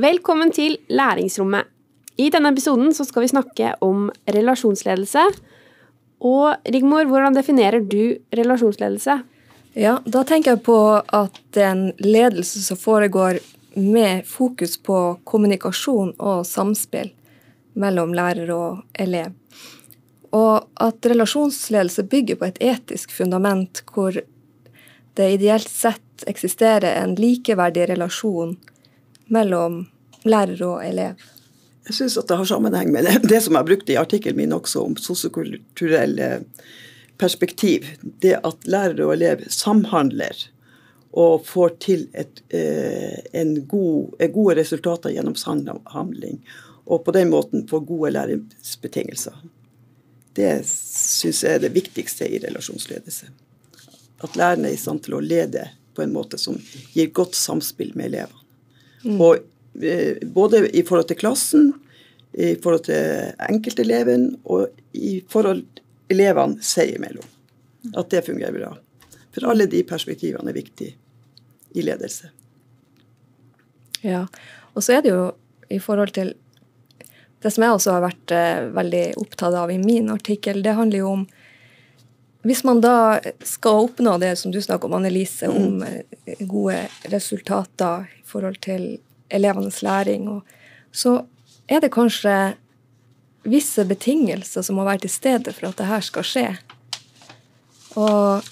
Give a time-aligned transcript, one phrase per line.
[0.00, 1.66] Velkommen til Læringsrommet.
[2.16, 5.20] I denne episoden skal vi snakke om relasjonsledelse.
[6.24, 9.18] Og Rigmor, hvordan definerer du relasjonsledelse?
[9.76, 13.42] Ja, Da tenker jeg på at det er en ledelse som foregår
[13.76, 17.12] med fokus på kommunikasjon og samspill
[17.74, 19.34] mellom lærer og elev.
[20.32, 27.90] Og at relasjonsledelse bygger på et etisk fundament hvor det ideelt sett eksisterer en likeverdig
[27.92, 28.56] relasjon
[29.30, 29.84] mellom
[30.26, 31.20] lærer og elev.
[31.88, 34.84] Jeg syns det har sammenheng med det, det som jeg brukte i artikkelen min også
[34.84, 36.30] om sosiokulturelle
[37.20, 37.88] perspektiv.
[38.22, 40.48] Det at lærer og elev samhandler
[41.10, 46.38] og får til et, eh, en god, gode resultater gjennom samhandling.
[46.86, 49.34] Og på den måten får gode læringsbetingelser.
[50.34, 53.26] Det syns jeg er det viktigste i relasjonsledelse.
[54.22, 56.58] At lærerne er i stand til å lede på en måte som
[56.94, 58.39] gir godt samspill med elevene.
[59.04, 59.20] Mm.
[59.20, 59.38] Og
[59.82, 61.72] Eh, både i forhold til klassen,
[62.32, 65.62] i forhold til enkelteleven og i forhold
[66.10, 67.26] elevene seg imellom.
[67.96, 68.74] At det fungerer bra.
[69.30, 70.96] For alle de perspektivene er viktige
[71.78, 72.32] i ledelse.
[74.02, 74.24] Ja,
[74.74, 75.26] og så er det jo
[75.70, 76.34] i forhold til
[77.40, 80.98] Det som jeg også har vært eh, veldig opptatt av i min artikkel, det handler
[81.00, 81.22] jo om
[82.42, 85.82] hvis man da skal oppnå det som du snakker om, Annelise, om mm.
[86.24, 90.40] eh, gode resultater i forhold til elevenes læring.
[90.92, 91.26] Så
[91.66, 92.54] er det kanskje
[93.42, 96.46] visse betingelser som må være til stede for at det her skal skje.
[98.00, 98.48] Og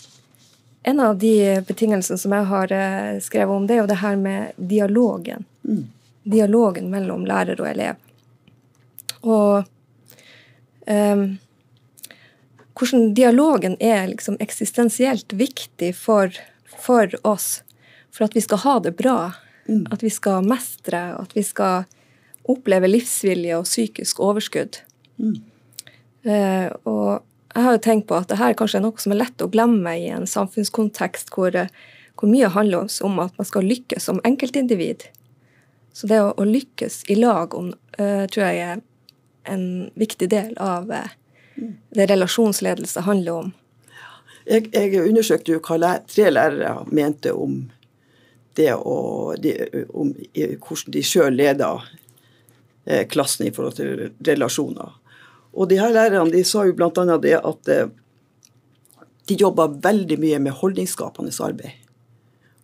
[0.89, 4.17] en av de betingelsene som jeg har eh, skrevet om, det er jo det her
[4.17, 5.45] med dialogen.
[5.65, 5.85] Mm.
[6.29, 7.99] Dialogen mellom lærer og elev.
[9.25, 9.65] Og
[10.87, 11.39] um,
[12.79, 16.33] hvordan dialogen er liksom eksistensielt viktig for,
[16.79, 17.59] for oss
[18.15, 19.19] for at vi skal ha det bra
[19.69, 19.87] Mm.
[19.91, 21.85] At vi skal mestre, at vi skal
[22.49, 24.81] oppleve livsvilje og psykisk overskudd.
[25.21, 25.37] Mm.
[26.25, 27.21] Uh, og
[27.55, 29.93] jeg har jo tenkt på at dette kanskje er noe som er lett å glemme
[30.01, 31.55] i en samfunnskontekst hvor,
[32.17, 35.05] hvor mye handler om at man skal lykkes som enkeltindivid.
[35.93, 38.85] Så det å, å lykkes i lag om, uh, tror jeg er
[39.49, 39.67] en
[40.01, 41.13] viktig del av uh,
[41.95, 43.51] det relasjonsledelse handler om.
[44.49, 47.67] Jeg, jeg undersøkte jo hva tre lærere mente om
[48.59, 49.55] det å, de,
[49.95, 51.85] om hvordan de sjøl leder
[52.89, 54.97] eh, klassen i forhold til relasjoner.
[55.55, 57.19] Og de her lærerne de sa jo bl.a.
[57.23, 57.91] det at eh,
[59.29, 61.85] de jobba veldig mye med holdningsskapende arbeid.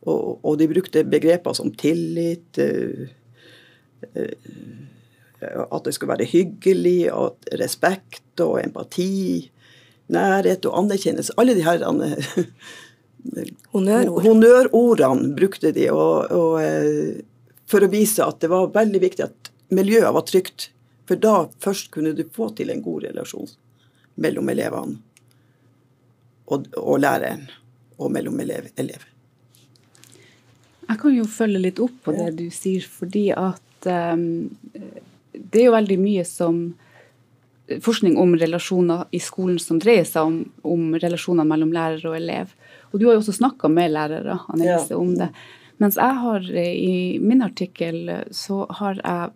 [0.04, 3.08] Og, og de brukte begreper som tillit, eh,
[5.64, 9.50] at det skulle være hyggelig, og respekt og empati,
[10.14, 11.36] nærhet og anerkjennelse.
[11.40, 11.84] Alle de her
[13.72, 14.20] Honnørord.
[14.26, 17.22] Honnørordene brukte de og, og, eh,
[17.70, 20.68] for å vise at det var veldig viktig at miljøet var trygt.
[21.08, 23.48] For da først kunne du få til en god relasjon
[24.20, 25.00] mellom elevene
[26.52, 27.46] og, og læreren,
[27.96, 29.04] og mellom elev, elev.
[30.84, 34.52] Jeg kan jo følge litt opp på det du sier, fordi at um,
[35.34, 36.64] det er jo veldig mye som
[37.82, 42.52] forskning om relasjoner i skolen som dreier seg om, om relasjoner mellom lærer og elev.
[42.92, 45.00] Og du har jo også snakka med lærere Annelise, ja.
[45.00, 45.30] om det.
[45.82, 49.32] Mens jeg har eh, i min artikkel så har jeg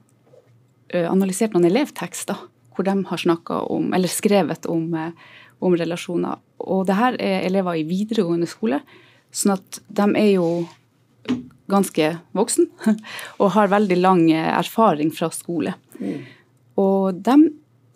[0.94, 6.38] eh, analysert noen elevtekster hvor de har snakka om, eller skrevet om, eh, om relasjoner.
[6.62, 8.82] Og det her er elever i videregående skole,
[9.34, 10.50] sånn at de er jo
[11.68, 12.68] ganske voksen
[13.42, 15.74] og har veldig lang erfaring fra skole.
[15.98, 16.24] Mm.
[16.78, 17.36] Og de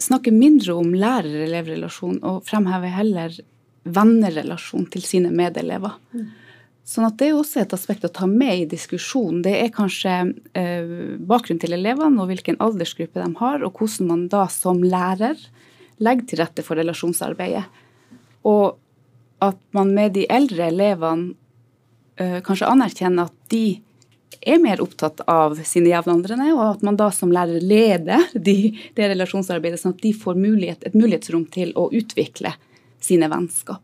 [0.02, 3.34] snakker mindre om lærer-elev-relasjon og fremhever heller
[3.82, 5.98] vennerelasjon til sine medelever.
[6.14, 6.30] Mm.
[6.82, 9.42] Sånn at Det er også et aspekt å ta med i diskusjonen.
[9.44, 10.14] Det er kanskje
[10.58, 15.38] eh, bakgrunnen til elevene og hvilken aldersgruppe de har, og hvordan man da som lærer
[16.02, 17.62] legger til rette for relasjonsarbeidet.
[18.50, 18.78] Og
[19.42, 21.36] at man med de eldre elevene
[22.18, 23.80] eh, kanskje anerkjenner at de
[24.40, 29.08] er mer opptatt av sine jevnaldrende, og at man da som lærer leder de, det
[29.12, 32.54] relasjonsarbeidet, sånn at de får mulighet, et mulighetsrom til å utvikle
[33.02, 33.82] sine vennskap.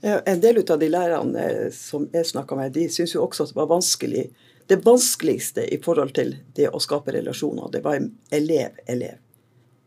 [0.00, 3.58] En del av de lærerne som jeg snakka med, de syns jo også at det
[3.58, 4.28] var vanskelig
[4.68, 9.14] Det vanskeligste i forhold til det å skape relasjoner, det var elev-elev.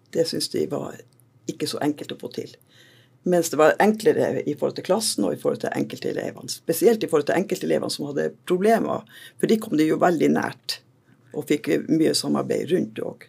[0.10, 0.96] Det syns de var
[1.46, 2.56] ikke så enkelt å få til.
[3.24, 6.50] Mens det var enklere i forhold til klassen og i forhold til enkeltelevene.
[6.50, 9.04] Spesielt i forhold til enkeltelevene som hadde problemer,
[9.38, 10.80] for de kom det jo veldig nært
[11.38, 13.28] og fikk mye samarbeid rundt òg.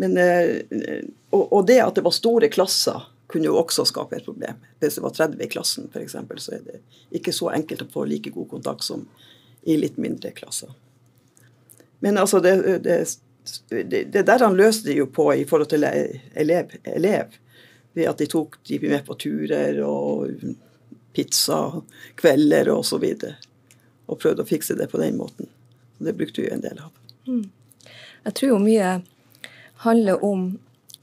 [0.00, 4.62] Eh, og, det at det var store klasser, kunne jo også skape et problem.
[4.82, 6.80] Hvis det var 30 i klassen f.eks., så er det
[7.14, 9.04] ikke så enkelt å få like god kontakt som
[9.62, 10.72] i litt mindre klasser.
[12.02, 12.96] Men altså, det, det,
[14.10, 17.36] det der han løste det jo på i forhold til elev, elev.
[17.96, 20.30] Ved at de tok de med på turer og
[21.16, 21.82] pizza,
[22.20, 23.36] kvelder og så videre.
[24.10, 25.50] Og prøvde å fikse det på den måten.
[25.98, 26.92] Og det brukte vi en del av.
[27.26, 27.50] Mm.
[28.24, 29.00] Jeg tror jo mye
[29.84, 30.58] handler om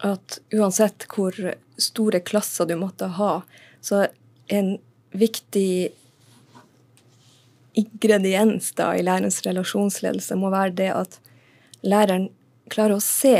[0.05, 1.33] at uansett hvor
[1.81, 3.41] store klasser du måtte ha,
[3.81, 4.05] så
[4.47, 4.77] en
[5.11, 5.89] viktig
[7.77, 11.19] ingrediens da i lærerens relasjonsledelse må være det at
[11.85, 12.29] læreren
[12.73, 13.35] klarer å se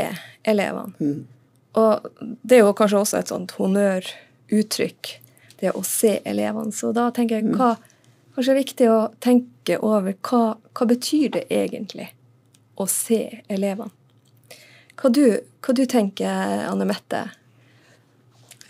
[0.48, 0.94] elevene.
[0.98, 1.37] Mm.
[1.78, 5.12] Og det er jo kanskje også et sånt honnøruttrykk,
[5.60, 6.74] det å se elevene.
[6.74, 7.56] Så da tenker jeg mm.
[7.58, 7.76] hva
[8.38, 10.42] Kanskje er viktig å tenke over hva,
[10.78, 12.04] hva betyr det egentlig
[12.78, 13.90] å se elevene?
[14.94, 15.24] Hva du,
[15.58, 17.24] hva du tenker, Anne Mette?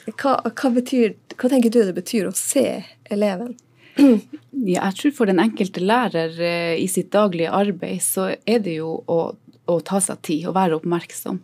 [0.09, 2.65] Hva, hva, betyr, hva tenker du det betyr å se
[3.13, 3.59] eleven?
[3.99, 8.79] Ja, jeg tror for den enkelte lærer eh, i sitt daglige arbeid, så er det
[8.79, 9.19] jo å,
[9.69, 11.39] å ta seg tid og være oppmerksom.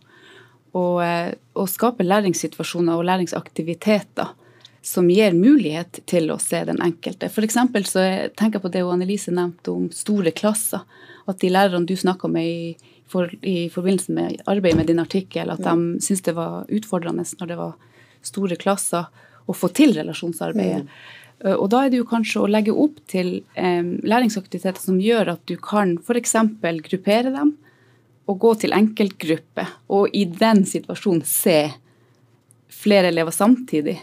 [0.75, 4.33] Og, eh, og skape læringssituasjoner og læringsaktiviteter
[4.85, 7.29] som gir mulighet til å se den enkelte.
[7.33, 8.03] For så
[8.37, 10.83] tenker jeg på det Annelise nevnte om store klasser.
[11.25, 15.49] At de lærerne du snakka med i, for, i, forbindelse med arbeidet med din artikkel,
[15.49, 17.73] at de syntes det var utfordrende når det var
[18.25, 19.09] store klasser,
[19.45, 20.85] å få til relasjonsarbeidet.
[20.85, 20.93] Mm.
[21.45, 25.35] Eh, og da er det jo kanskje å legge opp til eh, læringsaktiviteter som gjør
[25.35, 26.35] at du kan f.eks.
[26.89, 27.55] gruppere dem
[28.25, 31.59] og gå til enkeltgruppe, og i den situasjonen se
[32.73, 33.99] flere elever samtidig.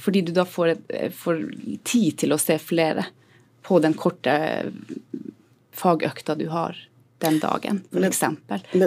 [0.00, 1.40] Fordi du da får, et, får
[1.84, 3.06] tid til å se flere
[3.66, 4.36] på den korte
[5.76, 6.76] fagøkta du har
[7.24, 8.20] den dagen, f.eks.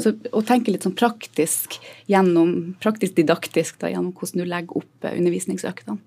[0.04, 1.80] Så å tenke litt sånn praktisk
[2.10, 5.98] gjennom, praktisk didaktisk da, gjennom hvordan du legger opp undervisningsøktene.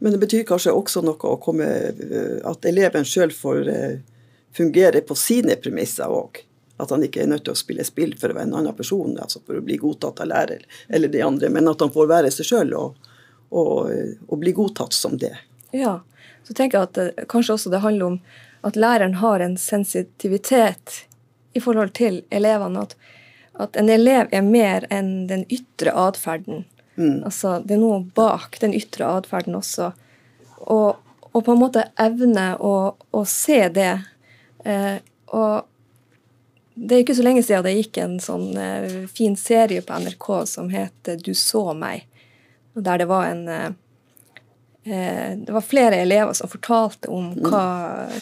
[0.00, 3.98] Men det betyr kanskje også noe å komme, eh, at eleven sjøl får eh,
[4.56, 6.40] fungere på sine premisser òg.
[6.80, 9.16] At han ikke er nødt til å spille spill for å være en annen person,
[9.20, 12.32] altså for å bli godtatt av lærer eller de andre, men at han får være
[12.34, 13.10] seg sjøl og,
[13.50, 13.90] og,
[14.26, 15.34] og, bli godtatt som det.
[15.76, 16.00] Ja,
[16.46, 18.18] så tenker jeg at det, kanskje også det handler om
[18.66, 21.04] at læreren har en sensitivitet
[21.56, 22.84] i forhold til elevene.
[22.84, 22.96] At,
[23.60, 26.64] at en elev er mer enn den ytre atferden
[27.00, 27.24] Mm.
[27.24, 29.92] Altså, det er noe bak den ytre atferden også.
[30.60, 30.98] Og,
[31.30, 33.94] og, på en måte evne å, å se det.
[34.68, 34.98] Eh,
[35.32, 35.69] og
[36.74, 40.26] det er ikke så lenge siden det gikk en sånn uh, fin serie på NRK
[40.48, 42.06] som het 'Du så meg',
[42.74, 43.70] der det var en uh,
[44.84, 47.42] det var flere elever som fortalte om mm.
[47.44, 47.64] hva,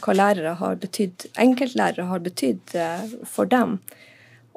[0.03, 2.75] hva lærere har betydd, enkeltlærere har betydd
[3.25, 3.79] for dem.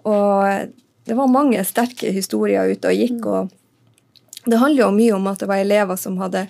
[0.01, 0.73] Og
[1.05, 3.21] det var mange sterke historier ute og gikk.
[3.21, 3.27] Mm.
[3.27, 3.49] og
[4.45, 6.47] det handler jo mye om at det var elever som hadde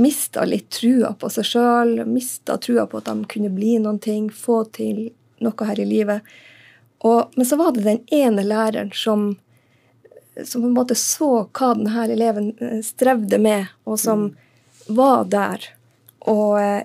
[0.00, 4.30] mista litt trua på seg sjøl, mista trua på at de kunne bli noen ting,
[4.30, 5.10] få til
[5.42, 6.22] noe her i livet.
[7.02, 9.32] Og, men så var det den ene læreren som,
[10.44, 14.92] som på en måte så hva denne eleven eh, strevde med, og som mm.
[14.94, 15.66] var der
[16.30, 16.84] og eh,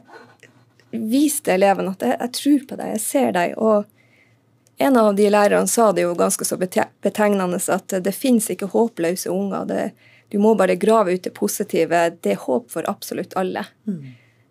[0.90, 3.54] viste eleven at jeg, jeg, tror på deg, jeg ser deg.
[3.62, 8.72] Og en av de lærerne sa det jo ganske så betegnende at det fins ikke
[8.74, 9.66] håpløse unger.
[9.70, 9.84] det
[10.30, 12.02] du må bare grave ut det positive.
[12.22, 13.64] Det er håp for absolutt alle.
[13.88, 14.02] Mm.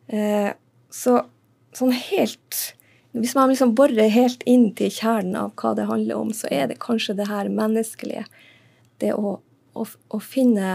[0.08, 0.50] Eh,
[0.90, 1.18] så
[1.76, 2.60] sånn helt
[3.16, 6.68] Hvis man liksom borer helt inn til kjernen av hva det handler om, så er
[6.68, 8.26] det kanskje det her menneskelige.
[9.00, 9.38] Det å,
[9.72, 10.74] å, å finne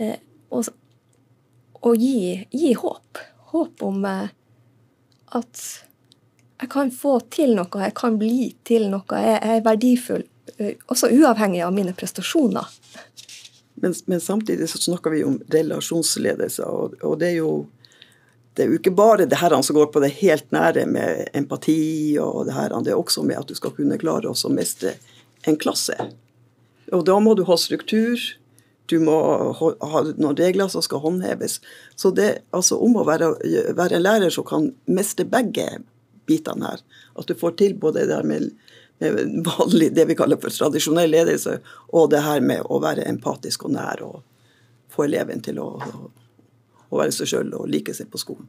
[0.00, 0.16] eh,
[0.48, 0.62] å,
[1.84, 3.20] å gi, gi, håp.
[3.52, 4.32] Håp om eh,
[5.36, 5.64] at
[6.62, 9.20] jeg kan få til noe, jeg kan bli til noe.
[9.20, 10.26] Jeg, jeg er verdifull,
[10.56, 12.72] eh, også uavhengig av mine prestasjoner.
[13.76, 17.50] Men, men, samtidig så snakker vi om relasjonsledelse, og, og det er jo
[18.56, 22.16] det er jo ikke bare det her som går på det helt nære med empati,
[22.22, 24.94] og det her, det er også med at du skal kunne klare å mestre
[25.46, 25.96] en klasse.
[26.94, 28.16] Og da må du ha struktur,
[28.86, 29.16] du må
[29.52, 31.58] ha noen regler som skal håndheves.
[31.98, 33.34] Så det altså om å være,
[33.76, 35.66] være en lærer som kan mestre begge
[36.26, 36.84] bitene her.
[37.18, 38.52] At du får til både det der med
[39.44, 41.58] vanlig, det vi kaller for tradisjonell ledelse,
[41.92, 44.22] og det her med å være empatisk og nær og
[44.94, 45.74] få eleven til å,
[46.90, 48.48] å være seg sjøl og like seg på skolen.